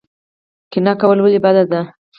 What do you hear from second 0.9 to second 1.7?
کول ولې بد